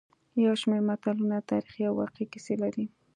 [0.45, 2.85] یو شمېر متلونه تاریخي او واقعي کیسې لري